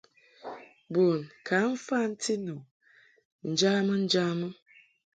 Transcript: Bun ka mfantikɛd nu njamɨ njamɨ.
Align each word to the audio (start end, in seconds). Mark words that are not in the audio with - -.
Bun 0.91 1.19
ka 1.45 1.57
mfantikɛd 1.71 2.39
nu 2.45 2.55
njamɨ 3.49 3.93
njamɨ. 4.03 4.47